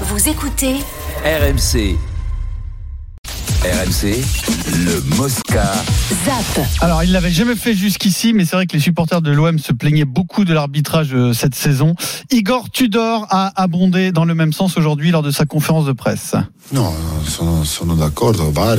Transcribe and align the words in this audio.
Vous 0.00 0.28
écoutez 0.28 0.74
RMC. 1.24 1.96
RMC, 3.62 4.24
le 4.66 5.16
Mosca. 5.16 5.72
ZAP. 6.24 6.66
Alors, 6.80 7.04
il 7.04 7.12
l'avait 7.12 7.30
jamais 7.30 7.54
fait 7.54 7.74
jusqu'ici, 7.74 8.32
mais 8.32 8.44
c'est 8.44 8.56
vrai 8.56 8.66
que 8.66 8.72
les 8.72 8.80
supporters 8.80 9.22
de 9.22 9.30
l'OM 9.30 9.56
se 9.60 9.72
plaignaient 9.72 10.04
beaucoup 10.04 10.44
de 10.44 10.52
l'arbitrage 10.52 11.14
euh, 11.14 11.32
cette 11.32 11.54
saison. 11.54 11.94
Igor 12.32 12.70
Tudor 12.70 13.28
a 13.30 13.52
abondé 13.54 14.10
dans 14.10 14.24
le 14.24 14.34
même 14.34 14.52
sens 14.52 14.76
aujourd'hui 14.76 15.12
lors 15.12 15.22
de 15.22 15.30
sa 15.30 15.44
conférence 15.46 15.86
de 15.86 15.92
presse. 15.92 16.34
No, 16.72 16.92
sono, 17.24 17.62
sono 17.64 17.94
d'accordo, 17.94 18.50
VAR 18.50 18.78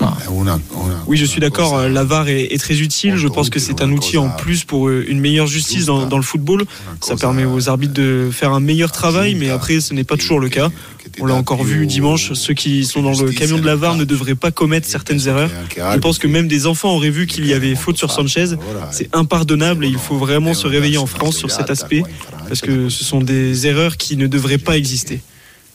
una, 0.00 0.16
una 0.30 0.58
Oui, 1.06 1.16
je 1.16 1.24
suis 1.24 1.40
d'accord. 1.40 1.76
euh, 1.78 1.88
La 1.88 2.04
VAR 2.04 2.28
est, 2.28 2.52
est 2.52 2.58
très 2.58 2.78
utile. 2.80 3.16
Je 3.16 3.28
pense 3.28 3.50
que 3.50 3.58
c'est 3.58 3.82
un 3.82 3.90
outil 3.92 4.16
en 4.18 4.28
plus 4.30 4.64
pour 4.64 4.88
euh, 4.88 5.04
une 5.08 5.20
meilleure 5.20 5.46
justice 5.46 5.84
dans, 5.86 6.06
dans 6.06 6.16
le 6.16 6.22
football. 6.22 6.64
Ça 7.02 7.16
permet 7.16 7.44
aux 7.44 7.68
arbitres 7.68 7.92
de 7.94 8.30
faire 8.32 8.52
un 8.52 8.60
meilleur 8.60 8.92
travail, 8.92 9.34
mais 9.34 9.50
après, 9.50 9.80
ce 9.80 9.92
n'est 9.94 10.04
pas 10.04 10.16
toujours 10.16 10.40
le 10.40 10.48
cas. 10.48 10.70
On 11.18 11.26
l'a 11.26 11.34
encore 11.34 11.62
vu 11.64 11.86
dimanche. 11.86 12.32
Ceux 12.34 12.54
qui 12.54 12.84
sont 12.84 13.02
dans 13.02 13.12
le 13.20 13.30
camion 13.32 13.58
de 13.58 13.66
la 13.66 13.74
VAR 13.76 13.96
ne 13.96 14.04
devraient 14.04 14.34
pas 14.36 14.50
commettre 14.50 14.86
certaines 14.88 15.26
erreurs. 15.26 15.50
Je 15.76 15.98
pense 15.98 16.18
que 16.18 16.26
même 16.28 16.46
des 16.48 16.66
enfants 16.66 16.94
auraient 16.94 17.10
vu 17.10 17.26
qu'il 17.26 17.46
y 17.46 17.52
avait 17.52 17.74
faute 17.74 17.96
sur 17.98 18.10
Sanchez. 18.12 18.46
C'est 18.92 19.08
impardonnable 19.14 19.84
et 19.84 19.88
il 19.88 19.98
faut 19.98 20.16
vraiment 20.18 20.54
se 20.54 20.66
réveiller 20.66 20.98
en 20.98 21.06
France 21.06 21.36
sur 21.36 21.50
cet 21.50 21.68
aspect 21.70 22.02
parce 22.48 22.60
que 22.60 22.88
ce 22.88 23.04
sont 23.04 23.20
des 23.20 23.66
erreurs 23.66 23.96
qui 23.96 24.16
ne 24.16 24.26
devraient 24.26 24.58
pas 24.58 24.76
exister. 24.76 25.20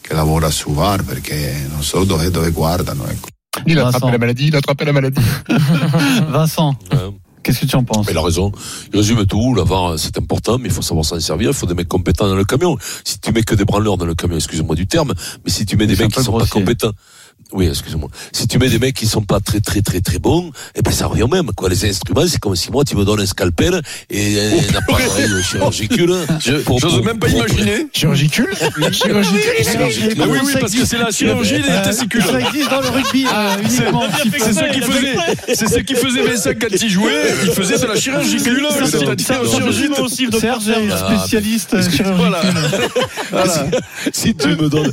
che 0.07 0.13
lavora 0.13 0.51
su 0.51 0.71
VAR 0.71 1.03
perché 1.03 1.65
non 1.71 1.81
so 1.81 2.05
dove, 2.05 2.29
dove 2.29 2.51
guardano. 2.51 3.05
Ecco. 3.09 3.34
Il 3.65 3.79
a 3.79 3.83
Vincent. 3.85 3.97
attrapé 3.97 4.11
la 4.11 4.17
maladie, 4.17 4.47
il 4.47 4.55
a 4.55 4.59
attrapé 4.59 4.85
la 4.85 4.93
maladie. 4.93 5.21
Vincent, 6.29 6.75
qu'est-ce 7.43 7.61
que 7.61 7.65
tu 7.65 7.75
en 7.75 7.83
penses? 7.83 8.05
Mais 8.07 8.13
il 8.13 8.17
a 8.17 8.21
raison. 8.21 8.51
Il 8.93 8.97
résume 8.97 9.25
tout. 9.25 9.53
La 9.55 9.63
VAR, 9.63 9.97
c'est 9.97 10.17
important, 10.17 10.57
mais 10.57 10.69
il 10.69 10.73
faut 10.73 10.81
savoir 10.81 11.05
s'en 11.05 11.19
servir. 11.19 11.49
Il 11.49 11.53
faut 11.55 11.65
des 11.67 11.73
mecs 11.75 11.87
compétents 11.87 12.27
dans 12.27 12.35
le 12.35 12.45
camion. 12.45 12.77
Si 13.03 13.19
tu 13.19 13.31
mets 13.31 13.43
que 13.43 13.55
des 13.55 13.65
branleurs 13.65 13.97
dans 13.97 14.05
le 14.05 14.15
camion, 14.15 14.35
excusez-moi 14.35 14.75
du 14.75 14.87
terme, 14.87 15.13
mais 15.45 15.51
si 15.51 15.65
tu 15.65 15.77
mets 15.77 15.87
des 15.87 15.95
mecs 15.95 16.11
qui 16.11 16.23
sont 16.23 16.31
grossier. 16.31 16.49
pas 16.49 16.59
compétents. 16.59 16.91
Oui, 17.51 17.67
excusez-moi. 17.67 18.09
Si 18.33 18.47
tu 18.47 18.57
mets 18.57 18.69
des 18.69 18.79
mecs 18.79 18.95
qui 18.95 19.05
sont 19.05 19.21
pas 19.21 19.39
très 19.39 19.59
très 19.61 19.81
très 19.81 20.01
très 20.01 20.17
bons, 20.17 20.51
eh 20.73 20.81
ben 20.81 20.91
ça 20.91 21.05
revient 21.05 21.23
au 21.23 21.27
même. 21.27 21.51
Quoi, 21.55 21.69
les 21.69 21.85
instruments, 21.85 22.25
c'est 22.27 22.39
comme 22.39 22.55
si 22.55 22.71
moi 22.71 22.83
tu 22.83 22.97
me 22.97 23.05
donnes 23.05 23.21
un 23.21 23.25
scalpel 23.25 23.81
et 24.09 24.39
un 24.41 24.75
appareil 24.75 25.29
chirurgical. 25.43 26.09
J'ose 26.43 26.63
pour- 26.65 26.81
même 27.05 27.19
pas 27.19 27.27
pour- 27.27 27.37
imaginer. 27.37 27.87
Chirurgicule 27.93 28.47
Chirurgicule 28.91 30.15
Mais 30.17 30.25
oui, 30.25 30.39
oui, 30.43 30.53
parce 30.59 30.73
que 30.73 30.85
c'est 30.85 30.97
la 30.97 31.11
chirurgie 31.11 31.61
des 31.61 31.69
Euh, 31.69 31.83
testicules. 31.83 32.23
Ça 32.23 32.39
existe 32.41 32.69
dans 32.71 32.81
le 32.81 32.89
rugby 32.89 33.25
euh, 33.25 33.57
uniquement. 33.63 34.03
C'est 34.23 34.53
ce 34.53 34.73
qui 34.73 34.81
faisait, 34.81 35.15
c'est 35.53 35.67
ce 35.69 35.79
qui 35.79 35.95
faisait 35.95 36.23
Vincent 36.23 36.49
quand 36.59 36.67
il 36.81 36.89
jouait. 36.89 37.21
Il 37.43 37.51
faisait 37.51 37.77
de 37.77 37.85
la 37.85 37.95
chirurgicule. 37.95 38.65
C'est-à-dire 38.89 39.45
chirurgie 39.49 39.87
de- 40.29 40.39
Serge 40.39 40.67
est 40.67 40.97
spécialiste 40.97 41.73
euh, 41.75 41.83
chirurgicale. 41.89 42.41
Voilà. 43.31 43.67
si 44.11 44.35
tu 44.35 44.47
me 44.49 44.67
donnes, 44.67 44.91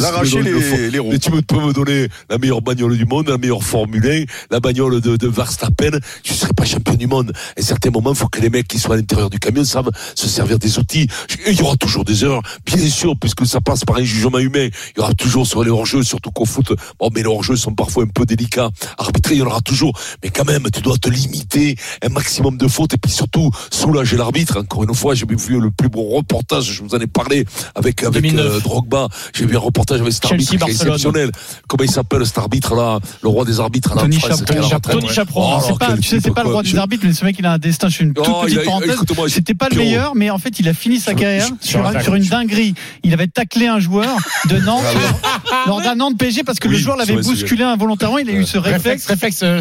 l'arracher 0.00 0.42
les- 0.42 0.98
roues. 0.98 1.08
mais 1.10 1.18
tu 1.18 1.30
peux 1.30 1.56
me 1.60 1.72
donner 1.72 1.83
la 1.88 2.38
meilleure 2.38 2.62
bagnole 2.62 2.96
du 2.96 3.04
monde, 3.04 3.28
la 3.28 3.38
meilleure 3.38 3.62
Formule 3.62 4.06
1, 4.06 4.24
la 4.50 4.60
bagnole 4.60 5.00
de, 5.00 5.16
de 5.16 5.28
Verstappen, 5.28 5.98
je 6.24 6.32
ne 6.32 6.36
serai 6.36 6.52
pas 6.52 6.64
champion 6.64 6.94
du 6.94 7.06
monde. 7.06 7.32
À 7.56 7.60
un 7.60 7.62
certain 7.62 7.90
moment, 7.90 8.10
il 8.12 8.16
faut 8.16 8.28
que 8.28 8.40
les 8.40 8.50
mecs 8.50 8.68
qui 8.68 8.78
sont 8.78 8.92
à 8.92 8.96
l'intérieur 8.96 9.30
du 9.30 9.38
camion 9.38 9.64
savent 9.64 9.90
se 10.14 10.28
servir 10.28 10.58
des 10.58 10.78
outils. 10.78 11.08
Il 11.46 11.58
y 11.58 11.62
aura 11.62 11.76
toujours 11.76 12.04
des 12.04 12.24
erreurs, 12.24 12.42
bien 12.66 12.88
sûr, 12.88 13.14
puisque 13.18 13.46
ça 13.46 13.60
passe 13.60 13.84
par 13.84 13.96
un 13.96 14.04
jugement 14.04 14.38
humain. 14.38 14.68
Il 14.96 14.98
y 14.98 15.00
aura 15.00 15.14
toujours 15.14 15.46
sur 15.46 15.62
les 15.64 15.70
hors-jeux, 15.70 16.02
surtout 16.02 16.30
qu'au 16.30 16.44
foot, 16.44 16.72
bon, 16.98 17.10
mais 17.14 17.22
les 17.22 17.28
hors-jeux 17.28 17.56
sont 17.56 17.74
parfois 17.74 18.04
un 18.04 18.08
peu 18.08 18.24
délicats. 18.26 18.70
Arbitrer, 18.98 19.34
il 19.34 19.38
y 19.38 19.42
en 19.42 19.46
aura 19.46 19.60
toujours. 19.60 19.98
Mais 20.22 20.30
quand 20.30 20.44
même, 20.44 20.66
tu 20.72 20.80
dois 20.80 20.96
te 20.98 21.08
limiter 21.08 21.76
un 22.02 22.08
maximum 22.08 22.56
de 22.56 22.68
fautes 22.68 22.94
et 22.94 22.98
puis 22.98 23.10
surtout 23.10 23.50
soulager 23.70 24.16
l'arbitre. 24.16 24.58
Encore 24.60 24.84
une 24.84 24.94
fois, 24.94 25.14
j'ai 25.14 25.26
vu 25.26 25.60
le 25.60 25.70
plus 25.70 25.88
beau 25.88 26.02
reportage, 26.16 26.64
je 26.72 26.82
vous 26.82 26.94
en 26.94 26.98
ai 27.00 27.06
parlé 27.06 27.44
avec, 27.74 28.02
avec 28.02 28.22
2009. 28.22 28.44
euh, 28.46 28.60
Drogba. 28.60 29.08
J'ai 29.34 29.46
vu 29.46 29.56
un 29.56 29.60
reportage 29.60 30.00
avec 30.00 30.12
cet 30.12 30.24
arbitre 30.26 30.54
exceptionnel. 30.66 31.30
Comment 31.76 31.88
il 31.88 31.92
s'appelle 31.92 32.24
cet 32.24 32.38
arbitre 32.38 32.76
là, 32.76 33.00
le 33.20 33.28
roi 33.28 33.44
des 33.44 33.58
arbitres 33.58 33.90
à 33.90 33.94
la 33.96 34.00
Tony 34.02 34.20
France, 34.20 34.44
Chaperon. 34.70 35.00
Tony 35.00 35.08
Chaperon. 35.12 35.56
Oh, 35.58 35.60
C'est 35.66 35.76
pas, 35.76 35.86
quel 35.88 35.96
tu 35.96 36.02
sais, 36.04 36.16
c'est 36.16 36.22
type, 36.22 36.34
pas 36.34 36.44
le 36.44 36.50
roi 36.50 36.62
des 36.62 36.76
arbitres, 36.78 37.02
mais 37.04 37.12
ce 37.12 37.24
mec, 37.24 37.34
il 37.36 37.46
a 37.46 37.52
un 37.54 37.58
destin. 37.58 37.88
Je 37.88 37.94
suis 37.94 38.04
une 38.04 38.14
toute 38.14 38.24
Oh, 38.28 38.42
petite 38.44 38.58
a- 38.58 38.62
parenthèse. 38.62 38.96
C'était 39.26 39.54
pas 39.54 39.68
le 39.70 39.76
meilleur, 39.78 40.14
mais 40.14 40.30
en 40.30 40.38
fait, 40.38 40.60
il 40.60 40.68
a 40.68 40.72
fini 40.72 41.00
sa 41.00 41.14
carrière 41.14 41.48
sur, 41.60 41.80
je- 41.90 41.96
un- 41.96 42.00
sur 42.00 42.14
une 42.14 42.22
dinguerie. 42.26 42.74
Il 43.02 43.12
avait 43.12 43.26
taclé 43.26 43.66
un 43.66 43.80
joueur 43.80 44.16
de 44.48 44.56
Nantes 44.58 44.84
lors 45.66 45.82
d'un 45.82 45.96
Nantes 45.96 46.16
PSG 46.16 46.44
parce 46.44 46.60
que 46.60 46.68
le 46.68 46.76
joueur 46.76 46.96
l'avait 46.96 47.16
bousculé 47.16 47.64
involontairement. 47.64 48.18
Il 48.18 48.28
a 48.30 48.34
eu 48.34 48.44
ce 48.46 48.56
Réflexe, 48.58 49.08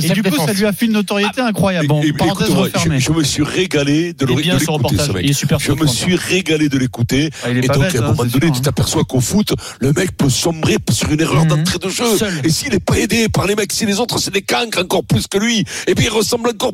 Et 0.04 0.10
du 0.10 0.22
coup, 0.22 0.38
ça 0.38 0.54
lui 0.54 0.66
a 0.68 0.72
fait 0.74 0.86
une 0.86 0.94
notoriété 0.94 1.42
incroyable. 1.42 1.88
Bon, 1.88 2.02
parenthèse 2.16 2.48
écoute-moi, 2.50 2.66
refermée. 2.66 3.00
je, 3.00 3.06
je 3.06 3.12
me 3.12 3.24
suis 3.24 3.44
régalé 3.44 4.14
de 4.14 4.26
de 4.26 4.28
l'écouter, 4.28 4.98
ce 5.00 5.12
mec. 5.12 5.60
Je 5.60 5.72
me 5.72 5.88
suis 5.88 6.16
régalé 6.16 6.70
de 6.70 6.78
l'écouter. 6.78 7.32
Ah, 7.44 7.50
Et 7.50 7.62
donc, 7.62 7.78
à 7.78 7.80
un 7.80 7.88
hein, 7.88 8.02
moment 8.12 8.26
donné, 8.26 8.52
tu 8.52 8.58
hein. 8.60 8.62
t'aperçois 8.64 9.04
qu'au 9.04 9.20
foot, 9.20 9.54
le 9.80 9.94
mec 9.94 10.16
peut 10.16 10.30
sombrer 10.30 10.78
sur 10.92 11.12
une 11.12 11.22
erreur 11.22 11.44
Mhm. 11.46 11.48
d'entrée 11.50 11.80
de 11.80 11.90
jeu. 11.90 12.03
Seul. 12.18 12.34
Et 12.44 12.50
s'il 12.50 12.72
n'est 12.72 12.80
pas 12.80 12.98
aidé 13.00 13.30
par 13.30 13.46
les 13.48 13.56
mecs, 13.56 13.72
si 13.72 13.86
les 13.86 14.00
autres, 14.00 14.18
c'est 14.20 14.34
des 14.34 14.42
cancres 14.42 14.80
encore 14.80 15.04
plus 15.04 15.28
que 15.28 15.38
lui, 15.38 15.66
et 15.88 15.96
puis 15.96 16.06
il 16.06 16.10
ressemble 16.12 16.50
encore. 16.50 16.74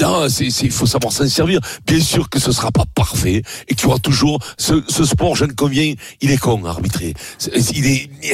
Non, 0.00 0.28
c'est, 0.28 0.46
il 0.46 0.70
faut 0.70 0.86
savoir 0.86 1.12
s'en 1.12 1.26
servir. 1.28 1.60
Bien 1.86 2.00
sûr 2.00 2.28
que 2.28 2.38
ce 2.38 2.52
sera 2.52 2.70
pas 2.70 2.84
parfait 2.94 3.42
et 3.68 3.74
qu'il 3.74 3.84
y 3.84 3.86
aura 3.88 3.98
toujours 3.98 4.38
ce, 4.58 4.82
ce 4.88 5.04
sport, 5.04 5.36
je 5.36 5.44
ne 5.44 5.52
conviens, 5.52 5.94
il 6.20 6.30
est 6.30 6.38
con, 6.38 6.64
arbitrer. 6.64 7.14
C'est- 7.38 7.52
Il 7.74 7.86
est, 7.86 8.10
il- 8.22 8.32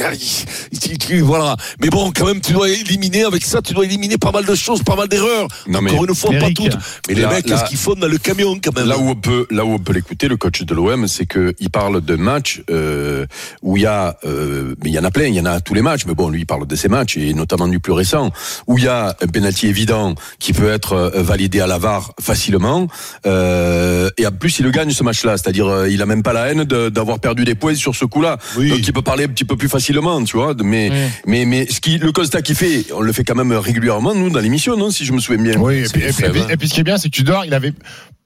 il- 0.71 0.97
il- 1.11 1.23
voilà. 1.23 1.55
Mais 1.81 1.89
bon, 1.89 2.11
quand 2.15 2.25
même, 2.25 2.41
tu 2.41 2.53
dois 2.53 2.69
éliminer, 2.69 3.23
avec 3.23 3.43
ça, 3.45 3.61
tu 3.61 3.73
dois 3.73 3.85
éliminer 3.85 4.17
pas 4.17 4.31
mal 4.31 4.45
de 4.45 4.55
choses, 4.55 4.83
pas 4.83 4.95
mal 4.95 5.07
d'erreurs. 5.07 5.47
Non, 5.67 5.81
mais 5.81 5.91
Encore 5.91 6.05
une 6.05 6.15
fois, 6.15 6.33
Eric, 6.33 6.57
pas 6.57 6.63
toutes. 6.63 6.77
Mais 7.07 7.15
les 7.15 7.25
mecs, 7.25 7.45
qu'est-ce 7.45 7.65
qu'ils 7.65 7.77
font 7.77 7.93
dans 7.95 8.07
le 8.07 8.17
camion, 8.17 8.59
quand 8.61 8.75
même? 8.75 8.87
Là 8.87 8.97
où 8.97 9.09
on 9.09 9.15
peut, 9.15 9.47
là 9.51 9.65
où 9.65 9.71
on 9.73 9.79
peut 9.79 9.93
l'écouter, 9.93 10.27
le 10.27 10.37
coach 10.37 10.61
de 10.63 10.73
l'OM, 10.73 11.07
c'est 11.07 11.25
que 11.25 11.53
il 11.59 11.69
parle 11.69 12.01
de 12.01 12.15
matchs 12.15 12.61
euh, 12.69 13.25
où 13.61 13.77
il 13.77 13.83
y 13.83 13.85
a, 13.85 14.17
euh, 14.25 14.75
mais 14.83 14.89
il 14.89 14.93
y 14.93 14.99
en 14.99 15.03
a 15.03 15.11
plein, 15.11 15.25
il 15.27 15.35
y 15.35 15.39
en 15.39 15.45
a 15.45 15.51
à 15.51 15.61
tous 15.61 15.73
les 15.73 15.81
matchs, 15.81 16.05
mais 16.05 16.13
bon, 16.15 16.28
lui 16.29 16.41
il 16.41 16.45
parle 16.45 16.65
de 16.67 16.75
ces 16.75 16.87
matchs 16.87 17.17
et 17.17 17.33
notamment 17.33 17.67
du 17.67 17.79
plus 17.79 17.93
récent 17.93 18.31
où 18.67 18.77
il 18.77 18.85
y 18.85 18.87
a 18.87 19.15
un 19.21 19.27
penalty 19.27 19.67
évident 19.67 20.15
qui 20.39 20.53
peut 20.53 20.69
être 20.71 20.93
euh, 20.93 21.21
validé 21.21 21.59
à 21.61 21.67
la 21.67 21.77
VAR 21.77 22.13
facilement 22.21 22.87
euh, 23.25 24.09
et 24.17 24.25
en 24.27 24.31
plus 24.31 24.59
il 24.59 24.63
le 24.65 24.71
gagne 24.71 24.91
ce 24.91 25.03
match-là, 25.03 25.37
c'est-à-dire 25.37 25.67
euh, 25.67 25.89
il 25.89 26.01
a 26.01 26.05
même 26.05 26.23
pas 26.23 26.33
la 26.33 26.47
haine 26.51 26.63
de- 26.63 26.89
d'avoir 26.89 27.19
perdu 27.19 27.45
des 27.45 27.55
points 27.55 27.75
sur 27.75 27.95
ce 27.95 28.05
coup-là, 28.05 28.37
Oui. 28.57 28.69
donc 28.69 28.79
il 28.85 28.93
peut 28.93 29.01
parler 29.01 29.25
un 29.25 29.27
petit 29.27 29.45
peu 29.45 29.55
plus 29.57 29.69
facilement, 29.69 30.23
tu 30.23 30.37
vois. 30.37 30.53
Mais 30.63 30.89
Oui. 30.91 30.97
mais 31.25 31.45
mais 31.45 31.67
ce 31.69 31.79
qui, 31.79 31.97
le 31.97 32.11
constat 32.11 32.41
qu'il 32.41 32.55
fait, 32.55 32.85
on 32.93 33.01
le 33.01 33.11
fait 33.13 33.23
quand 33.23 33.35
même 33.35 33.51
régulièrement 33.53 34.13
nous 34.15 34.29
dans 34.29 34.39
l'émission, 34.39 34.75
non, 34.77 34.89
si 34.91 35.05
je 35.05 35.13
me 35.13 35.19
souviens 35.19 35.41
bien. 35.43 35.59
Oui, 35.59 35.79
et 35.79 35.83
puis, 35.83 36.01
et 36.01 36.05
puis- 36.05 36.13
fèves, 36.13 36.35
et 36.37 36.41
puis- 36.43 36.53
et 36.53 36.57
puis 36.57 36.67
ce 36.69 36.73
qui 36.73 36.79
est 36.79 36.83
bien, 36.83 36.97
c'est 36.97 37.09
que 37.09 37.15
Tudor, 37.15 37.45
il 37.45 37.53
avait 37.53 37.73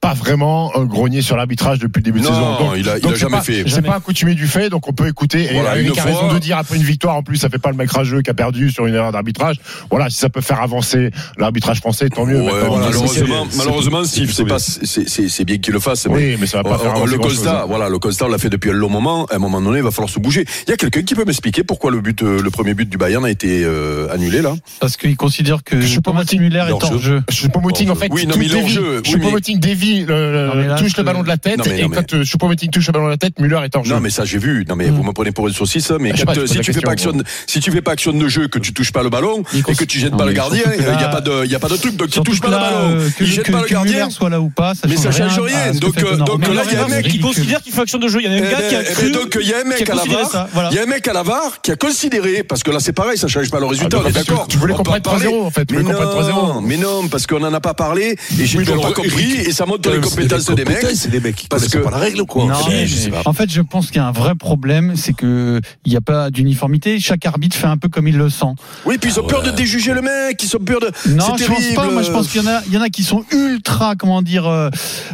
pas 0.04 0.14
vraiment 0.14 0.70
grogné 0.84 1.22
sur 1.22 1.38
l'arbitrage 1.38 1.80
depuis 1.80 2.00
le 2.00 2.04
début 2.04 2.20
de 2.20 2.26
Non, 2.26 2.32
saison. 2.32 2.58
Donc, 2.60 2.74
il 2.78 2.90
a- 2.90 2.98
il 2.98 3.02
donc 3.02 3.14
a 3.14 3.16
c'est 3.16 3.22
jamais 3.22 3.38
pas- 3.38 3.42
fait. 3.42 3.64
C'est 3.68 3.82
pas 3.82 3.96
accoutumé 3.96 4.36
du 4.36 4.48
fait, 4.48 4.70
donc 4.70 4.86
on 4.90 4.92
peut 4.92 5.08
écouter. 5.08 5.46
Et 5.50 5.54
Voilà, 5.54 5.78
Eric 5.78 5.94
une 5.94 6.00
a 6.00 6.02
fois- 6.02 6.12
raison 6.12 6.34
de 6.34 6.40
dire 6.40 6.58
après 6.58 6.76
une 6.76 6.84
victoire, 6.84 7.16
en 7.16 7.24
plus, 7.24 7.38
ça 7.38 7.48
fait 7.48 7.58
pas 7.58 7.72
le 7.72 7.78
mec 7.78 7.90
rageux 7.90 8.22
qui 8.22 8.30
a 8.30 8.34
perdu 8.34 8.70
sur 8.70 8.86
une 8.86 8.96
erreur 8.96 9.14
d'arbitrage. 9.14 9.62
Voilà, 9.90 10.10
si 10.10 10.18
ça 10.18 10.28
peut 10.28 10.42
faire 10.42 10.62
avancer 10.62 11.10
l'arbitrage 11.38 11.78
français, 11.80 12.10
tant 12.10 12.26
mieux. 12.26 12.42
Ouais, 12.42 12.52
malheureusement, 12.52 13.08
c'est- 13.08 13.58
malheureusement, 13.58 14.04
Steve, 14.04 14.32
c'est 14.34 14.44
pas, 14.46 14.60
c'est, 14.60 15.46
bien 15.46 15.58
qu'il 15.60 15.72
le 15.74 15.80
fasse. 15.80 16.06
mais 16.08 16.14
Oui, 16.16 16.38
mais 16.38 16.48
ça 16.48 16.58
va 16.58 16.64
pas 16.70 16.78
faire 16.80 16.92
avancer 16.96 17.14
le 17.14 17.20
constat, 17.20 17.62
hein. 17.62 17.66
voilà, 17.70 17.88
le 17.88 17.98
constat, 17.98 18.26
on 18.26 18.30
l'a 18.30 18.38
fait 18.38 18.50
depuis 18.50 18.72
un 18.72 18.74
long 18.74 18.90
moment. 18.90 19.26
À 19.32 19.36
un 19.36 19.40
moment 19.40 19.62
donné, 19.62 19.78
il 19.78 19.84
va 19.84 19.92
falloir 19.92 20.10
se 20.10 20.20
bouger. 20.20 20.46
Il 20.68 20.72
y 20.72 20.74
a 20.74 20.78
quelqu'un 20.78 21.04
qui 21.04 21.16
peut 21.16 21.24
m'expliquer 21.26 21.64
pourquoi 21.64 21.92
le 21.92 22.02
but, 22.02 22.22
euh, 22.24 22.42
le 22.42 22.50
premier 22.52 22.74
but 22.74 22.90
du 22.90 22.98
Bayern 22.98 23.24
a 23.24 23.30
été 23.30 23.64
euh, 23.64 24.14
annulé 24.14 24.42
là? 24.42 24.54
Parce 24.82 24.98
qu'il 24.98 25.16
considère 25.16 25.64
que 25.64 25.80
Je 25.80 25.88
suis 25.88 26.02
pas 26.02 26.12
Thomas 26.12 26.22
motivé. 26.24 26.44
Müller 26.44 26.66
est 26.68 26.72
Hors 26.74 27.00
jeu. 27.00 27.22
Choupo-Moting, 27.32 27.90
en 27.90 27.96
fait, 27.96 28.10
Oui, 28.12 28.28
non, 28.28 28.36
mais 28.38 28.48
il 28.48 29.60
dévie. 29.60 29.93
Choupo-Moting 30.02 30.56
mais 30.56 30.68
là, 30.68 30.76
touche 30.76 30.98
le 30.98 31.04
ballon 31.04 31.24
de 31.24 31.28
la 31.28 31.38
tête, 31.38 31.58
Non, 31.58 31.64
mais- 31.68 31.80
et 31.80 31.82
non, 31.84 31.90
mais- 31.90 31.96
quand 31.98 32.14
euh, 32.14 32.24
Choupo-Moting 32.24 32.70
touche 32.72 32.88
le 32.88 32.94
ballon 32.94 33.06
de 33.06 33.12
la 33.12 33.18
tête, 33.18 33.40
Müller 33.40 33.60
est 33.64 33.76
hors 33.76 33.84
jeu. 33.86 33.94
Non, 33.94 34.00
mais 34.02 34.10
ça 34.10 34.26
j'ai 34.26 34.38
vu. 34.38 34.66
Non, 34.68 34.76
mais 34.76 34.90
Mm. 34.90 34.96
vous 34.96 35.04
me 35.04 35.12
prenez 35.12 35.32
pour 35.32 35.48
une 35.48 35.54
saucisse. 35.54 35.92
Mais 36.00 36.12
quand, 36.12 36.26
pas, 36.26 36.32
euh, 36.34 36.42
pose 36.42 36.52
si 36.52 36.60
tu 36.60 36.74
fais 36.74 36.82
pas 36.82 36.92
action, 36.92 37.12
de- 37.12 37.24
si 37.48 37.60
tu 37.60 37.72
fais 37.72 37.82
pas 37.82 37.92
action 37.92 38.12
de 38.14 38.28
jeu, 38.28 38.48
que 38.48 38.60
tu 38.60 38.74
touches 38.74 38.92
pas 38.92 39.04
le 39.04 39.10
ballon 39.10 39.44
et 39.54 39.62
que 39.76 39.84
tu 39.86 40.00
jettes 40.00 40.16
pas 40.18 40.24
le 40.26 40.32
mais 40.32 40.36
gardien, 40.36 40.64
il 40.66 40.84
que 40.84 40.90
y 40.90 41.04
a 41.04 41.08
pas 41.10 41.22
de, 41.22 41.46
il 41.46 41.52
y 41.52 41.56
a 41.56 41.60
pas 41.60 41.70
de 41.70 41.78
truc. 41.78 41.96
Donc 41.96 42.10
tu 42.10 42.22
touches 42.22 42.42
pas 42.42 42.48
le 42.50 42.58
ballon, 42.58 42.78
euh, 43.00 43.10
que, 43.18 43.24
il 43.24 43.30
jette 43.30 43.52
pas 43.52 43.62
le 43.62 43.68
gardien. 43.68 44.10
Soit 44.10 44.30
là 44.30 44.40
ou 44.42 44.50
pas, 44.50 44.74
ça 44.76 44.88
Mais 44.88 44.98
ça 44.98 45.12
change 45.12 45.40
rien 45.40 45.72
Donc, 45.74 46.02
euh, 46.04 46.18
donc 46.18 46.48
Mais 46.48 46.54
là, 46.54 46.62
il 46.70 46.74
y 46.74 46.76
a 46.78 46.86
un 46.86 46.88
mec 46.88 47.06
ridicule. 47.06 47.22
considère 47.22 47.62
qu'il 47.62 47.74
fait 47.74 47.82
action 47.82 47.98
de 48.00 48.08
jeu. 48.08 48.20
Il 48.22 48.26
y 48.26 48.30
en 48.30 48.34
a 48.34 48.36
un 48.48 48.52
gars 48.52 48.62
qui 48.70 48.76
a 48.76 48.84
cru. 48.84 49.12
donc 49.12 49.38
il 49.42 49.48
y 49.48 49.54
a 49.54 49.60
un 49.60 49.64
mec 49.64 49.84
qui 49.84 49.92
à 49.92 49.96
la 49.96 50.04
VAR, 50.04 50.48
il 50.72 50.76
y 50.76 50.80
a 50.80 50.84
un 50.84 50.86
mec 50.86 51.08
à 51.08 51.14
la 51.14 51.24
VAR 51.24 51.62
qui 51.62 51.72
a 51.72 51.76
considéré 51.76 52.44
parce 52.44 52.64
que 52.64 52.72
là 52.72 52.80
c'est 52.80 52.94
pareil, 52.94 53.18
ça 53.18 53.28
change 53.28 53.50
pas 53.50 53.60
le 53.60 53.66
résultat, 53.66 53.98
Ah, 54.00 54.04
on 54.06 54.10
est 54.10 54.12
donc, 54.12 54.26
d'accord. 54.26 54.48
tu 54.48 54.58
voulais 54.58 54.74
On 54.74 54.78
qu'on 54.78 54.82
en 54.84 54.86
prenne 54.86 55.02
3-0, 55.02 55.30
parler. 55.32 55.42
en 55.46 55.52
fait, 55.52 55.72
Mais 55.72 55.78
voulais 55.78 55.94
qu'on 55.94 56.00
prenne 56.02 56.10
3-0. 56.10 56.54
non, 56.54 56.62
mais 57.04 57.10
parce 57.10 57.28
qu'on 57.28 57.44
en 57.44 57.54
a 57.54 57.60
pas 57.62 57.74
parlé 57.74 58.16
et 58.40 58.46
j'ai 58.46 58.60
mais 58.60 58.66
pas 58.66 58.92
compris 58.94 59.34
et 59.38 59.52
ça 59.52 59.66
les 59.92 60.00
compétences 60.02 60.44
c'est 60.44 60.56
des 60.56 60.66
mecs. 60.66 60.86
C'est 60.96 61.10
des 61.12 61.20
mecs 61.20 61.36
qui 61.36 61.48
Parce 61.48 61.68
que- 61.68 61.78
pas 61.80 61.92
la 61.92 61.98
règle, 61.98 62.26
quoi. 62.26 62.46
Non, 62.46 62.54
Je 62.66 62.70
mais- 62.70 62.88
sais 62.88 63.10
pas. 63.10 63.22
en 63.26 63.34
fait, 63.34 63.50
je 63.52 63.62
pense 63.62 63.88
qu'il 63.88 63.98
y 63.98 64.00
a 64.00 64.08
un 64.08 64.12
vrai 64.12 64.36
problème, 64.36 64.94
c'est 64.96 65.14
que 65.14 65.60
il 65.86 65.92
n'y 65.92 65.98
a 65.98 66.02
pas 66.02 66.30
d'uniformité. 66.32 67.00
Chaque 67.00 67.26
arbitre 67.26 67.56
fait 67.58 67.68
un 67.68 67.78
peu 67.78 67.90
comme 67.90 68.08
il 68.08 68.18
le 68.18 68.30
sent. 68.30 68.46
Oui, 68.86 68.98
puis 68.98 69.12
ils 69.12 69.20
ont 69.20 69.24
Ah 69.26 69.30
peur 69.30 69.44
ouais. 69.44 69.52
de 69.52 69.56
déjuger 69.56 69.94
le 69.94 70.02
mec, 70.02 70.42
ils 70.44 70.56
ont 70.56 70.60
peur 70.60 70.80
de. 70.80 70.88
Non, 71.10 71.36
c'est 71.38 71.44
je 71.44 71.48
pense 71.50 71.58
terrible. 71.60 71.76
pas. 71.76 71.90
Moi, 71.92 72.02
je 72.04 72.12
pense 72.12 72.28
qu'il 72.30 72.42
y 72.42 72.44
en 72.46 72.48
a, 72.52 72.62
il 72.68 72.74
y 72.74 72.78
en 72.78 72.82
a 72.82 72.90
qui 72.90 73.04
sont 73.04 73.24
ultra, 73.32 73.96
comment 73.96 74.22
dire, 74.22 74.46
euh, 74.48 74.70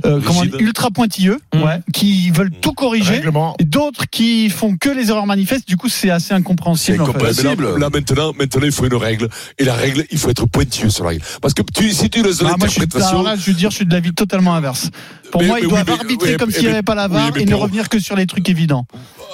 euh, 0.06 0.20
comment 0.26 0.44
ultra 0.60 0.90
pointilleux, 0.92 1.40
Mm. 1.54 1.64
ouais, 1.64 1.80
qui 1.94 2.30
veulent 2.32 2.52
tout 2.52 2.74
corriger. 2.74 3.14
Règlement. 3.16 3.56
Et 3.60 3.64
d'autres 3.66 4.06
qui 4.10 4.50
font 4.50 4.76
que 4.78 4.90
les 4.90 5.10
erreurs 5.10 5.26
manifestes. 5.26 5.68
Du 5.68 5.78
coup, 5.78 5.90
c'est 5.90 6.10
assez 6.10 6.34
incompréhensible. 6.34 6.98
C'est 6.98 7.02
en 7.02 7.06
fait. 7.06 7.10
incompréhensible. 7.12 7.64
Là, 7.74 7.78
là, 7.78 7.90
maintenant, 7.92 8.34
maintenant, 8.38 8.62
il 8.64 8.72
faut 8.72 8.86
une 8.86 8.96
règle. 8.96 9.30
Et 9.58 9.64
la 9.64 9.74
règle, 9.74 10.06
il 10.12 10.18
faut 10.18 10.30
être 10.30 10.46
pointilleux 10.48 10.90
sur 10.90 11.04
la 11.04 11.10
règle. 11.12 11.24
Parce 11.42 11.54
que 11.54 11.62
tu, 11.62 11.92
si 11.92 12.10
tu 12.10 12.22
laisses 12.24 12.38
de 12.40 12.46
Ah, 12.46 12.56
moi, 12.58 12.68
je 12.68 12.72
suis, 12.74 12.82
alors 12.82 12.90
l'interprétation, 12.94 13.24
là, 13.24 13.36
je 13.36 13.46
veux 13.50 13.54
dire, 13.58 13.70
je 13.72 13.76
suis 13.78 13.86
de 13.86 13.94
l'avis 13.94 14.14
totalement 14.14 14.56
inverse. 14.60 14.92
Pour 15.32 15.42
Mais- 15.42 15.48
moi, 15.48 15.56
mais 15.58 15.62
ils 15.62 15.66
oui, 15.66 15.70
doivent 15.72 15.86
mais- 15.88 15.94
arbitrer 15.94 16.32
oui, 16.32 16.38
comme 16.38 16.52
s'il 16.52 16.64
n'y 16.64 16.70
avait 16.70 16.82
pas 16.82 16.96
la 16.96 17.08
VAR 17.08 17.32
oui, 17.36 17.44
et 17.44 17.46
ne 17.46 17.56
revenir 17.56 17.88
que 17.90 18.00
sur 18.00 18.16
les 18.16 18.26
trucs 18.26 18.50
évidents. 18.50 18.86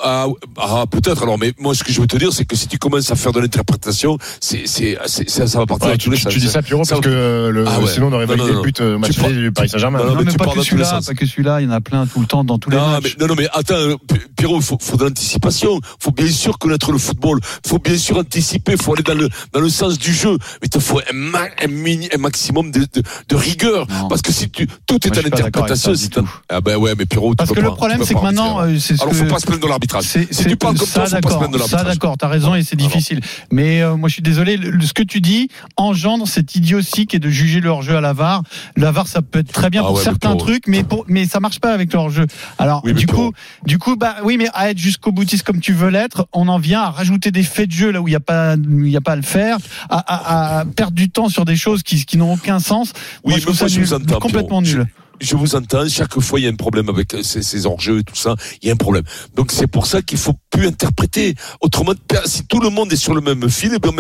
Ah, 0.04 0.28
ah, 0.60 0.84
peut-être 0.92 1.24
alors, 1.24 1.38
mais 1.40 1.54
moi 1.58 1.74
ce 1.74 1.84
que 1.84 1.92
je 1.92 2.02
veux 2.02 2.06
te 2.06 2.18
dire, 2.18 2.32
c'est 2.34 2.44
que 2.46 2.56
si 2.56 2.68
tu 2.68 2.78
commences 2.78 3.10
à 3.12 3.16
faire 3.16 3.32
de 3.32 3.40
l'interprétation, 3.40 4.18
c'est, 4.42 4.64
c'est, 4.66 4.98
c'est, 5.06 5.30
ça, 5.30 5.48
ça 5.48 5.58
va 5.60 5.66
partir 5.66 5.88
Ouais, 5.90 5.98
tous 5.98 6.12
les 6.12 6.18
tu- 6.18 6.24
sens. 6.24 6.34
tu 6.34 6.40
dis 6.40 6.50
ça, 6.50 6.62
Pierrot, 6.62 6.84
parce 6.88 7.00
que 7.02 7.50
le, 7.50 7.64
Ah 7.66 7.80
ouais. 7.80 7.88
sinon 7.88 8.08
on 8.08 8.14
aurait 8.14 8.26
Non, 8.26 8.34
validé 8.36 8.48
non, 8.50 8.54
non. 8.56 8.60
le 8.62 8.66
but 8.66 8.82
euh, 8.82 8.98
match 8.98 9.12
Tu 9.14 9.34
du 9.34 9.52
Paris 9.54 9.70
Saint-Germain. 9.70 10.00
Non, 10.00 10.06
Non, 10.06 10.16
mais 10.18 10.26
mais 10.26 10.32
tu 10.34 10.38
pas 10.38 10.48
que 10.48 10.62
celui-là, 10.62 11.00
pas 11.06 11.14
que 11.14 11.26
celui-là, 11.26 11.62
il 11.62 11.66
y 11.66 11.68
en 11.68 11.72
a 11.72 11.82
plein 11.82 12.06
tout 12.08 12.20
le 12.20 12.26
temps 12.28 12.44
dans 12.44 12.60
tous 12.60 12.70
les 12.70 12.78
Non 12.78 12.88
matchs. 12.90 13.16
mais, 13.18 13.26
non, 13.26 13.28
non, 13.34 13.36
mais 13.38 13.48
attends, 13.54 13.96
Pierrot, 14.38 14.58
il 14.58 14.64
faut, 14.64 14.78
faut 14.80 14.98
de 14.98 15.06
l'anticipation. 15.06 15.80
faut 16.00 16.12
bien 16.12 16.28
sûr 16.30 16.60
connaître 16.60 16.92
le 16.92 16.98
football. 16.98 17.40
faut 17.66 17.80
bien 17.80 17.98
sûr 17.98 18.18
anticiper. 18.18 18.76
faut 18.78 18.94
aller 18.94 19.04
dans 19.04 19.14
le, 19.16 19.30
dans 19.54 19.62
le 19.62 19.70
sens 19.70 19.98
du 19.98 20.14
jeu. 20.14 20.38
Mais 20.62 20.68
il 20.74 20.82
faut 20.82 21.00
un, 21.00 21.14
ma- 21.14 21.48
un, 21.64 21.68
mini- 21.68 22.10
un 22.14 22.18
maximum 22.20 22.70
de, 22.70 22.80
de, 22.82 23.02
de 23.30 23.36
rigueur. 23.36 23.88
Non. 23.90 24.08
Parce 24.10 24.22
que 24.22 24.32
si 24.34 24.50
tu, 24.50 24.68
tout 24.86 25.00
est 25.08 25.18
à 25.18 25.22
l'interprétation. 25.22 25.85
Ça. 25.94 26.22
Ah 26.50 26.62
ben 26.62 26.78
ouais, 26.78 26.94
mais 26.98 27.06
Pierrot, 27.06 27.32
tu 27.32 27.36
Parce 27.38 27.52
que 27.52 27.60
le 27.60 27.72
problème, 27.72 28.02
c'est 28.04 28.14
que 28.14 28.20
maintenant, 28.22 28.60
euh, 28.62 28.78
Alors 29.02 29.14
faut 29.14 29.26
pas 29.26 29.40
se 29.40 29.46
plaindre 29.46 29.64
de 29.64 29.68
l'arbitrage. 29.68 30.04
C'est, 30.06 30.34
Si 30.34 30.46
tu 30.46 30.56
parles 30.56 30.78
comme 30.78 30.88
ça, 30.88 31.06
ça, 31.06 31.18
faut 31.18 31.22
pas 31.22 31.30
se 31.32 31.38
plaindre 31.38 31.52
de 31.54 31.58
Ça, 31.60 31.64
l'arbitrage. 31.78 31.94
d'accord, 31.94 32.18
t'as 32.18 32.28
raison 32.28 32.56
et 32.56 32.64
c'est 32.64 32.76
difficile. 32.76 33.22
Mais 33.52 33.82
euh, 33.82 33.96
moi, 33.96 34.10
je 34.10 34.14
suis 34.14 34.24
désolé, 34.24 34.58
le- 34.58 34.82
ce 34.86 34.94
que 34.94 35.04
tu 35.04 35.22
dis 35.22 35.50
engendre 35.78 36.28
cette 36.28 36.56
idiotie 36.56 37.06
qui 37.08 37.16
est 37.16 37.20
de 37.20 37.30
juger 37.30 37.60
le 37.60 37.70
hors-jeu 37.70 37.96
à 37.98 38.02
la 38.02 38.14
VAR. 38.14 38.42
La 38.78 38.92
VAR, 38.92 39.08
ça 39.08 39.22
peut 39.22 39.40
être 39.40 39.52
très 39.52 39.70
bien 39.70 39.82
Ah 39.84 39.88
pour 39.88 40.00
certains 40.00 40.36
trucs, 40.36 40.68
mais 40.68 40.84
pour, 40.84 41.06
mais 41.08 41.26
ça 41.26 41.40
marche 41.40 41.60
pas 41.60 41.74
avec 41.74 41.92
le 41.94 42.00
hors-jeu. 42.00 42.26
Alors, 42.58 42.82
du 42.84 43.08
coup, 43.08 43.32
du 43.66 43.78
coup, 43.78 43.96
bah 43.96 44.16
oui, 44.24 44.38
mais 44.38 44.48
à 44.54 44.70
être 44.70 44.78
jusqu'au 44.78 45.12
boutiste 45.12 45.44
comme 45.44 45.60
tu 45.60 45.74
veux 45.74 45.90
l'être, 45.90 46.28
on 46.34 46.48
en 46.48 46.58
vient 46.60 46.82
à 46.82 46.90
rajouter 46.90 47.32
des 47.32 47.44
faits 47.44 47.68
de 47.70 47.74
jeu 47.74 47.92
là 47.92 48.02
où 48.02 48.08
il 48.08 48.12
y 48.12 48.16
a 48.16 48.20
pas, 48.20 48.56
il 48.56 48.88
y 48.90 48.98
a 48.98 49.02
pas 49.02 49.14
à 49.14 49.16
le 49.18 49.22
faire, 49.22 49.58
à, 49.90 49.98
à- 49.98 50.60
à 50.60 50.66
perdre 50.66 50.94
du 50.94 51.10
temps 51.10 51.30
sur 51.30 51.46
des 51.46 51.56
choses 51.56 51.84
qui, 51.84 52.06
qui 52.06 52.18
n'ont 52.18 52.34
aucun 52.34 52.60
sens. 52.60 52.94
Oui, 53.24 53.32
moi, 53.32 53.40
je 53.40 53.44
trouve 53.46 53.56
ça 53.56 53.68
nul, 53.68 53.88
complètement 54.20 54.62
nul. 54.62 54.86
Je 55.20 55.36
vous 55.36 55.56
entends, 55.56 55.88
chaque 55.88 56.20
fois 56.20 56.40
il 56.40 56.44
y 56.44 56.48
a 56.48 56.52
un 56.52 56.56
problème 56.56 56.90
avec 56.90 57.16
ces, 57.24 57.42
ces 57.42 57.66
enjeux 57.68 58.00
et 58.00 58.04
tout 58.04 58.16
ça, 58.16 58.36
il 58.62 58.68
y 58.68 58.70
a 58.70 58.74
un 58.74 58.78
problème. 58.78 59.04
Donc 59.36 59.52
c'est 59.52 59.68
pour 59.68 59.86
ça 59.88 60.02
qu'il 60.02 60.18
faut 60.18 60.34
plus 60.50 60.68
interpréter. 60.68 61.36
Autrement, 61.62 61.94
si 62.26 62.46
tout 62.46 62.60
le 62.60 62.70
monde 62.70 62.92
est 62.94 62.98
sur 62.98 63.14
le 63.14 63.22
même 63.22 63.50
fil, 63.50 63.72
eh 63.76 63.80
bien, 63.80 63.92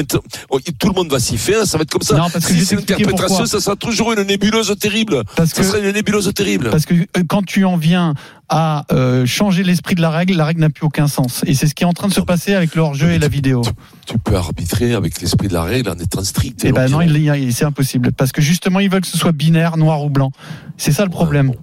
tout 0.79 0.87
le 0.87 0.93
monde 0.93 1.09
va 1.11 1.19
s'y 1.19 1.37
faire, 1.37 1.65
ça 1.65 1.77
va 1.77 1.83
être 1.83 1.91
comme 1.91 2.01
ça. 2.01 2.17
Non, 2.17 2.29
parce 2.29 2.45
que 2.45 2.53
je 2.53 2.59
vais 2.59 2.59
si 2.61 2.65
c'est 2.67 2.75
l'interprétation, 2.75 3.45
ça 3.45 3.59
sera 3.59 3.75
toujours 3.75 4.13
une 4.13 4.23
nébuleuse 4.23 4.73
terrible. 4.79 5.23
Parce 5.35 5.51
Ça 5.51 5.61
que- 5.61 5.67
sera 5.67 5.79
une 5.79 5.91
nébuleuse 5.91 6.31
terrible. 6.33 6.69
Parce 6.69 6.85
que 6.85 6.93
euh, 6.93 7.23
quand 7.27 7.43
tu 7.45 7.65
en 7.65 7.77
viens 7.77 8.13
à 8.49 8.85
euh, 8.91 9.25
changer 9.25 9.63
l'esprit 9.63 9.95
de 9.95 10.01
la 10.01 10.09
règle, 10.09 10.35
la 10.35 10.45
règle 10.45 10.61
n'a 10.61 10.69
plus 10.69 10.85
aucun 10.85 11.07
sens. 11.07 11.43
Et 11.47 11.53
c'est 11.53 11.67
ce 11.67 11.73
qui 11.75 11.83
est 11.83 11.87
en 11.87 11.93
train 11.93 12.07
de 12.07 12.13
se 12.13 12.21
passer 12.21 12.53
avec 12.53 12.75
le 12.75 12.81
hors-jeu 12.81 13.11
et 13.11 13.19
la 13.19 13.27
vidéo. 13.27 13.61
Tu 14.05 14.17
peux 14.19 14.35
arbitrer 14.35 14.93
avec 14.93 15.19
l'esprit 15.21 15.47
de 15.47 15.53
la 15.53 15.63
règle 15.63 15.89
en 15.89 15.95
étant 15.95 16.23
strict. 16.23 16.61
Eh 16.63 16.71
ben 16.71 16.89
non, 16.89 16.99
Pierrot. 16.99 17.15
il 17.15 17.23
y 17.23 17.29
a- 17.29 17.51
c'est 17.51 17.65
impossible. 17.65 18.11
Parce 18.11 18.31
que 18.31 18.41
justement, 18.41 18.79
ils 18.79 18.89
veulent 18.89 19.01
que 19.01 19.07
ce 19.07 19.17
soit 19.17 19.31
binaire, 19.31 19.77
noir 19.77 20.03
ou 20.03 20.09
blanc. 20.09 20.31
C'est 20.77 20.91
ça 20.91 21.03
le 21.03 21.09
problème. 21.11 21.47
bon. 21.47 21.55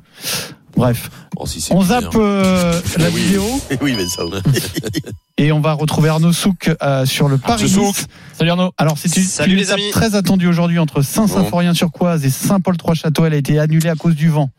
Bref, 0.74 1.10
Bon, 1.36 1.44
si 1.44 1.60
c'est 1.60 1.74
on 1.74 1.82
zappe 1.82 2.14
euh, 2.16 2.80
la 2.96 3.08
Oui. 3.10 3.20
vidéo 3.22 3.44
Oui, 3.82 3.94
mais 3.94 4.06
ça. 4.08 4.22
et 5.36 5.52
on 5.52 5.60
va 5.60 5.74
retrouver 5.74 6.08
Arnaud 6.08 6.32
Souk 6.32 6.74
euh, 6.82 7.04
sur 7.04 7.28
le 7.28 7.36
Paris. 7.36 7.64
Nice. 7.64 7.74
Souk. 7.74 7.94
Salut 8.38 8.50
Arnaud. 8.50 8.72
Alors 8.78 8.96
c'est 8.96 9.14
une, 9.14 9.22
Salut 9.22 9.52
une 9.52 9.58
les 9.58 9.64
étape 9.64 9.78
amis. 9.78 9.90
très 9.90 10.14
attendue 10.14 10.46
aujourd'hui 10.46 10.78
entre 10.78 11.02
Saint-Symphorien-sur-Coise 11.02 12.24
et 12.24 12.30
Saint-Paul-Trois-Châteaux. 12.30 13.26
Elle 13.26 13.34
a 13.34 13.36
été 13.36 13.58
annulée 13.58 13.90
à 13.90 13.94
cause 13.96 14.14
du 14.14 14.28
vent. 14.30 14.50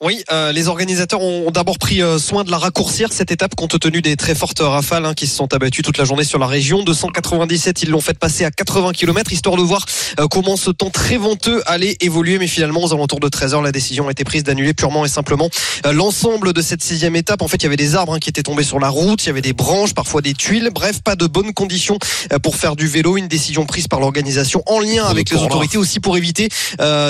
Oui, 0.00 0.22
euh, 0.30 0.52
les 0.52 0.68
organisateurs 0.68 1.20
ont 1.20 1.50
d'abord 1.50 1.76
pris 1.76 2.02
euh, 2.02 2.20
soin 2.20 2.44
de 2.44 2.52
la 2.52 2.58
raccourcir 2.58 3.12
cette 3.12 3.32
étape 3.32 3.56
compte 3.56 3.80
tenu 3.80 4.00
des 4.00 4.14
très 4.14 4.36
fortes 4.36 4.60
rafales 4.60 5.04
hein, 5.04 5.12
qui 5.12 5.26
se 5.26 5.34
sont 5.34 5.52
abattues 5.52 5.82
toute 5.82 5.98
la 5.98 6.04
journée 6.04 6.22
sur 6.22 6.38
la 6.38 6.46
région. 6.46 6.84
297, 6.84 7.82
ils 7.82 7.90
l'ont 7.90 8.00
fait 8.00 8.16
passer 8.16 8.44
à 8.44 8.52
80 8.52 8.92
km 8.92 9.32
histoire 9.32 9.56
de 9.56 9.62
voir 9.62 9.84
euh, 10.20 10.28
comment 10.28 10.56
ce 10.56 10.70
temps 10.70 10.90
très 10.90 11.16
venteux 11.16 11.64
allait 11.66 11.96
évoluer. 12.00 12.38
Mais 12.38 12.46
finalement, 12.46 12.84
aux 12.84 12.94
alentours 12.94 13.18
de 13.18 13.28
13 13.28 13.54
heures, 13.54 13.62
la 13.62 13.72
décision 13.72 14.06
a 14.06 14.12
été 14.12 14.22
prise 14.22 14.44
d'annuler 14.44 14.72
purement 14.72 15.04
et 15.04 15.08
simplement 15.08 15.50
euh, 15.84 15.92
l'ensemble 15.92 16.52
de 16.52 16.62
cette 16.62 16.80
sixième 16.80 17.16
étape. 17.16 17.42
En 17.42 17.48
fait, 17.48 17.56
il 17.56 17.64
y 17.64 17.66
avait 17.66 17.76
des 17.76 17.96
arbres 17.96 18.14
hein, 18.14 18.18
qui 18.20 18.28
étaient 18.28 18.44
tombés 18.44 18.62
sur 18.62 18.78
la 18.78 18.90
route, 18.90 19.24
il 19.24 19.26
y 19.26 19.30
avait 19.30 19.42
des 19.42 19.52
branches, 19.52 19.94
parfois 19.94 20.22
des 20.22 20.32
tuiles. 20.32 20.70
Bref, 20.72 21.02
pas 21.02 21.16
de 21.16 21.26
bonnes 21.26 21.52
conditions 21.52 21.98
pour 22.44 22.54
faire 22.54 22.76
du 22.76 22.86
vélo. 22.86 23.16
Une 23.16 23.26
décision 23.26 23.66
prise 23.66 23.88
par 23.88 23.98
l'organisation 23.98 24.62
en 24.66 24.78
lien 24.78 25.06
avec 25.06 25.30
le 25.30 25.38
les 25.38 25.42
autorités 25.42 25.78
aussi 25.78 25.98
pour 25.98 26.16
éviter 26.16 26.48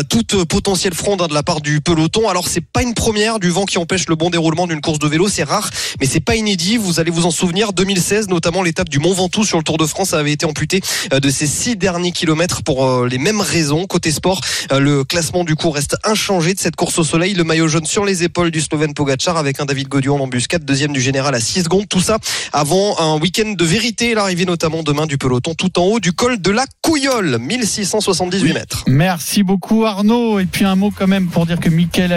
toute 0.08 0.44
potentielle 0.44 0.94
fronde 0.94 1.20
hein, 1.20 1.28
de 1.28 1.34
la 1.34 1.42
part 1.42 1.60
du 1.60 1.82
peloton. 1.82 2.30
Alors 2.30 2.48
c'est 2.48 2.62
pas 2.78 2.84
une 2.84 2.94
première 2.94 3.40
du 3.40 3.50
vent 3.50 3.64
qui 3.64 3.76
empêche 3.76 4.08
le 4.08 4.14
bon 4.14 4.30
déroulement 4.30 4.68
d'une 4.68 4.80
course 4.80 5.00
de 5.00 5.08
vélo, 5.08 5.26
c'est 5.28 5.42
rare, 5.42 5.68
mais 5.98 6.06
c'est 6.06 6.20
pas 6.20 6.36
inédit. 6.36 6.76
Vous 6.76 7.00
allez 7.00 7.10
vous 7.10 7.26
en 7.26 7.32
souvenir, 7.32 7.72
2016 7.72 8.28
notamment 8.28 8.62
l'étape 8.62 8.88
du 8.88 9.00
Mont 9.00 9.14
Ventoux 9.14 9.42
sur 9.42 9.58
le 9.58 9.64
Tour 9.64 9.78
de 9.78 9.86
France 9.86 10.12
avait 10.12 10.30
été 10.30 10.46
amputée 10.46 10.80
euh, 11.12 11.18
de 11.18 11.28
ses 11.28 11.48
six 11.48 11.74
derniers 11.74 12.12
kilomètres 12.12 12.62
pour 12.62 12.86
euh, 12.86 13.08
les 13.08 13.18
mêmes 13.18 13.40
raisons. 13.40 13.86
Côté 13.86 14.12
sport, 14.12 14.40
euh, 14.70 14.78
le 14.78 15.02
classement 15.02 15.42
du 15.42 15.56
coup 15.56 15.70
reste 15.70 15.96
inchangé 16.04 16.54
de 16.54 16.60
cette 16.60 16.76
course 16.76 16.96
au 17.00 17.02
soleil. 17.02 17.34
Le 17.34 17.42
maillot 17.42 17.66
jaune 17.66 17.84
sur 17.84 18.04
les 18.04 18.22
épaules 18.22 18.52
du 18.52 18.60
Slovène 18.60 18.94
Pogacar 18.94 19.36
avec 19.36 19.58
un 19.58 19.64
David 19.64 19.88
Godion 19.88 20.14
en 20.14 20.20
embuscade, 20.20 20.64
deuxième 20.64 20.92
du 20.92 21.00
général 21.00 21.34
à 21.34 21.40
6 21.40 21.64
secondes. 21.64 21.88
Tout 21.88 22.00
ça 22.00 22.18
avant 22.52 22.96
un 23.00 23.18
week-end 23.18 23.54
de 23.58 23.64
vérité, 23.64 24.14
l'arrivée 24.14 24.44
notamment 24.44 24.84
demain 24.84 25.06
du 25.06 25.18
peloton 25.18 25.54
tout 25.54 25.80
en 25.80 25.82
haut 25.86 25.98
du 25.98 26.12
col 26.12 26.40
de 26.40 26.52
la 26.52 26.64
Couillole, 26.82 27.38
1678 27.40 28.52
mètres. 28.52 28.84
Merci 28.86 29.42
beaucoup 29.42 29.84
Arnaud. 29.84 30.38
Et 30.38 30.46
puis 30.46 30.64
un 30.64 30.76
mot 30.76 30.92
quand 30.96 31.08
même 31.08 31.26
pour 31.26 31.44
dire 31.44 31.58
que 31.58 31.70
Michael 31.70 32.12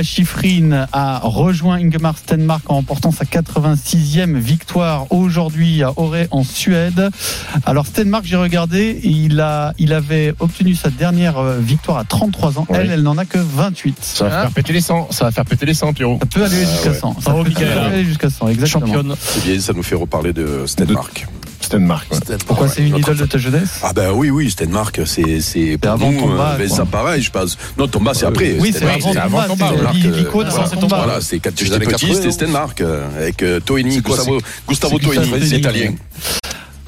A 0.92 1.22
rejoint 1.24 1.78
Ingemar 1.78 2.18
Stenmark 2.18 2.70
en 2.70 2.76
remportant 2.76 3.12
sa 3.12 3.24
86e 3.24 4.36
victoire 4.36 5.08
aujourd'hui 5.10 5.82
à 5.82 5.94
Åre 5.96 6.26
en 6.32 6.44
Suède. 6.44 7.10
Alors 7.66 7.86
Stenmark, 7.86 8.26
j'ai 8.26 8.36
regardé, 8.36 9.00
il 9.04 9.40
a, 9.40 9.74
il 9.78 9.94
avait 9.94 10.34
obtenu 10.40 10.76
sa 10.76 10.90
dernière 10.90 11.38
euh, 11.38 11.58
victoire 11.60 12.00
à 12.00 12.04
33 12.04 12.60
ans. 12.60 12.66
Oui. 12.70 12.78
Elle, 12.82 12.92
elle 12.92 13.02
n'en 13.02 13.18
a 13.18 13.24
que 13.24 13.38
28. 13.38 13.98
Ça 14.02 14.26
va 14.26 14.42
faire 14.42 14.52
péter 14.52 14.74
les 14.74 14.82
100, 14.82 15.12
ça 15.12 15.26
va 15.26 15.32
faire 15.32 15.46
péter 15.46 15.66
les 15.66 15.74
100, 15.74 15.94
Pierrot. 15.94 16.18
Ça 16.20 16.26
peut 16.26 16.44
aller 16.44 16.66
jusqu'à 16.66 16.90
ouais. 16.90 17.00
100. 17.00 17.22
Ça 17.22 17.32
peut 17.32 17.66
aller 17.86 18.04
jusqu'à 18.04 18.30
100, 18.30 18.48
exactement. 18.50 18.86
Championne. 18.88 19.16
C'est 19.22 19.44
bien, 19.46 19.60
ça 19.62 19.72
nous 19.72 19.84
fait 19.84 19.96
reparler 19.96 20.34
de 20.34 20.66
Stenmark. 20.66 21.28
Stenmark. 21.72 22.12
ouais. 22.12 22.38
Pourquoi 22.46 22.68
c'est 22.68 22.86
une 22.86 22.98
idole 22.98 23.16
de 23.16 23.26
ta 23.26 23.38
jeunesse? 23.38 23.80
Ah 23.82 23.94
ben 23.94 24.12
oui, 24.12 24.30
oui, 24.30 24.52
Stenmark, 24.52 25.00
c'est 25.06 25.40
c'est 25.40 25.78
pour 25.78 25.92
avant 25.92 26.12
nous, 26.12 26.20
Tomba, 26.20 26.58
euh, 26.60 26.68
quoi. 26.68 26.76
ça 26.76 26.86
pareil, 26.86 27.22
je 27.22 27.32
pense. 27.32 27.58
Non, 27.78 27.88
Tomba, 27.88 28.14
c'est 28.14 28.26
après. 28.26 28.58
Oui, 28.60 28.74
c'est 28.78 28.84
avant 28.86 29.14
c'est 29.14 29.18
avant 29.20 29.44
Tomba, 29.44 29.70
Tomba, 29.70 29.92
c'est 29.94 30.08
euh, 30.08 30.82
dans 30.82 30.88
voilà, 30.88 31.22
c'est 31.22 31.40
quand 31.40 31.52
j'étais 31.58 31.80
petit, 31.80 31.92
80, 31.92 32.14
c'était 32.16 32.32
Stenmark, 32.32 32.82
euh, 32.82 33.08
avec 33.18 33.42
euh, 33.42 33.62
Toini, 33.62 34.02
Gustavo, 34.02 34.40
Gustavo 34.68 34.98
c'est 35.00 35.00
Gustavo 35.00 35.00
Toini, 35.00 35.30
c'est 35.32 35.40
Toini, 35.40 35.60
italien. 35.60 35.94